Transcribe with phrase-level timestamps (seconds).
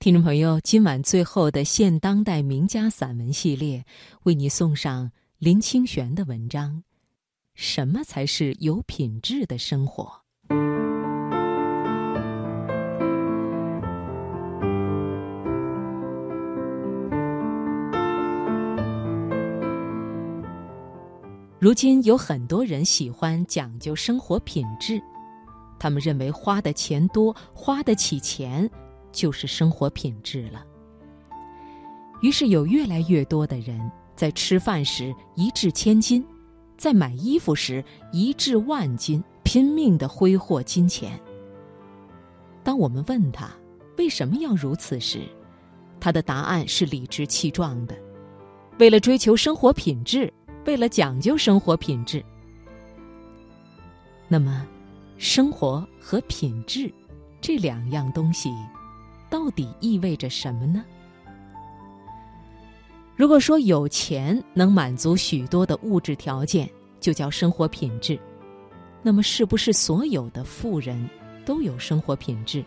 [0.00, 3.84] 听众朋友，今晚最后的现当代名家散文系列，
[4.22, 6.76] 为你送上林清玄的文章
[7.54, 10.10] 《什么才是有品质的生活》。
[21.58, 24.98] 如今有很多人喜欢讲究生活品质，
[25.78, 28.66] 他们认为花的钱多，花得起钱。
[29.12, 30.64] 就是生活品质了。
[32.22, 33.80] 于是有越来越多的人
[34.14, 36.24] 在吃饭时一掷千金，
[36.76, 41.18] 在买衣服时一掷万金，拼命的挥霍金钱。
[42.62, 43.50] 当我们问他
[43.96, 45.22] 为什么要如此时，
[45.98, 47.96] 他的答案是理直气壮的：
[48.78, 50.30] 为了追求生活品质，
[50.66, 52.22] 为了讲究生活品质。
[54.28, 54.66] 那么，
[55.16, 56.92] 生活和品质
[57.40, 58.50] 这两样东西。
[59.30, 60.84] 到底意味着什么呢？
[63.16, 66.68] 如果说有钱能满足许多的物质条件，
[67.00, 68.18] 就叫生活品质，
[69.02, 71.08] 那么是不是所有的富人
[71.44, 72.64] 都有生活品质，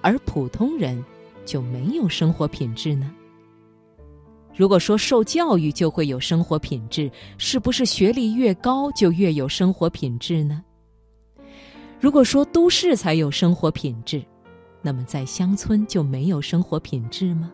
[0.00, 1.02] 而普通人
[1.44, 3.12] 就没有生活品质呢？
[4.54, 10.62] 如果说受教育就会有生活品质，是不是学历越高就越有生活品质呢？
[12.00, 14.22] 如果说都市才有生活品质？
[14.82, 17.52] 那么，在乡村就没有生活品质吗？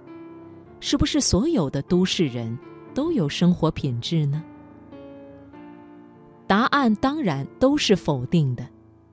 [0.80, 2.58] 是不是所有的都市人
[2.94, 4.42] 都有生活品质呢？
[6.46, 8.66] 答案当然都是否定的。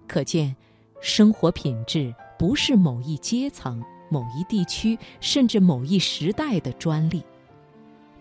[0.08, 0.56] 可见，
[1.02, 7.22] 生活品质不是某一阶层、某一地区，甚至某一时代的专利。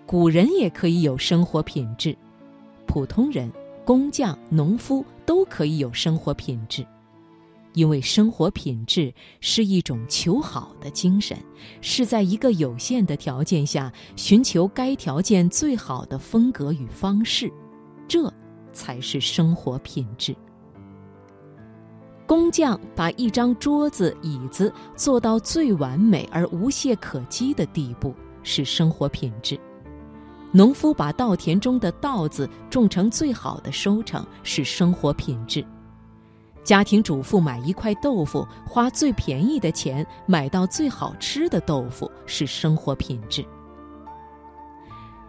[0.06, 2.16] 古人也可以有生活品质，
[2.86, 3.48] 普通人、
[3.84, 6.84] 工匠、农夫都可以有生活品质。
[7.74, 11.36] 因为生活品质是一种求好的精神，
[11.80, 17.52] 是在一个有限的条件下寻求该条件最好的风格与方式，
[18.08, 18.32] 这
[18.72, 20.34] 才是生活品质。
[22.26, 29.58] 工匠把一张桌子、椅子做到最完美而无懈可击的地步，是生活品质；
[30.50, 35.62] 农夫把稻田中的稻子种成最好的收成，是生活品质。
[36.64, 43.44] 家庭主妇买一块豆腐，花最便宜的钱买到最好吃的豆腐，是生活品质。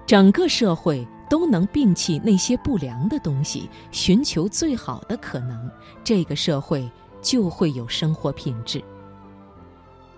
[0.06, 5.69] 整个社会都能摒弃那些不良的东西，寻求最好的可能，
[6.06, 6.90] 这个社会
[7.22, 8.81] 就会有生活品质。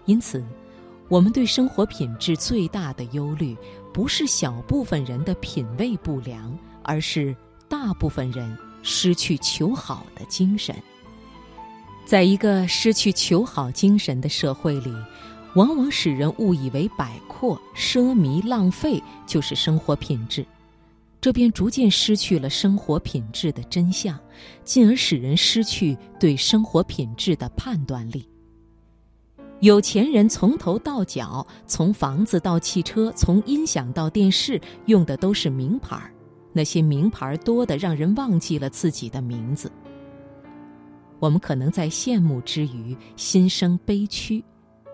[0.06, 0.46] 因此，
[1.08, 3.58] 我们对生活品质最大的忧虑，
[3.92, 7.36] 不是小部分人的品味不良，而是
[7.68, 10.76] 大部分人失去求好的精神。
[12.08, 14.94] 在一个失去求好精神的社会里，
[15.56, 20.46] 往往使人误以为摆阔、奢靡、浪费就是生活品质，
[21.20, 24.18] 这便逐渐失去了生活品质的真相，
[24.64, 28.26] 进而使人失去对生活品质的判断力。
[29.60, 36.10] 有钱人从头到脚，从房子到汽车，从音响到电视，用的都是名牌儿，
[36.54, 39.70] 那些名牌儿多的让人忘记了自己的名字。
[41.20, 44.44] 我们可能在羡慕之余心生悲屈，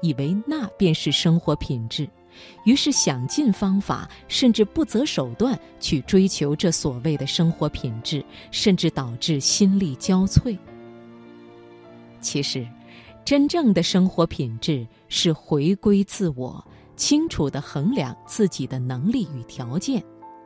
[0.01, 2.09] 以为那便是生活品质，
[2.65, 10.57] 于是想尽方法，甚至不择手段去追求这所谓的生活品质，甚至导致心力交瘁。
[12.21, 12.65] 其实，
[13.25, 20.01] 真正的生活品质是回归自我，清楚地衡量自己的能力与条件，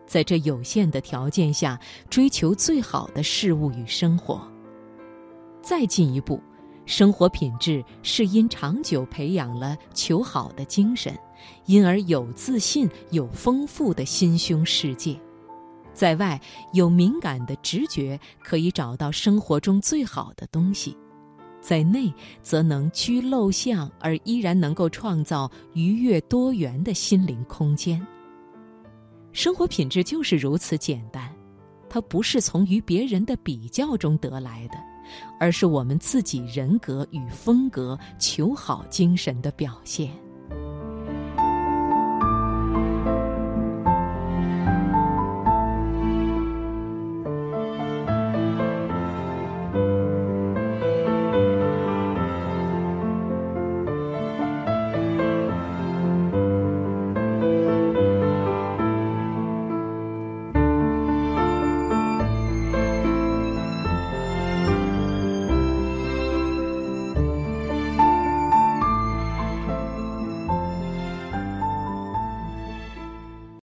[0.07, 1.79] 在这有限的条件下
[2.09, 4.41] 追求最好的事物与生活。
[5.61, 6.41] 再进一步，
[6.85, 11.17] 生活品质是因长久培养了求好的精神，
[11.65, 15.19] 因而有自信、有丰富的心胸世界，
[15.93, 16.39] 在外
[16.73, 20.95] 有敏感的直觉，可以找到生活中最好的东西；
[21.59, 28.05] 在内则能居陋巷，而依然能够创造愉悦多元的心灵空间。
[29.33, 31.29] 生活品质就是如此简单，
[31.89, 34.77] 它不是从与别人的比较中得来的。
[35.39, 40.26] 而是我们自己人格与风格求好精神的表现。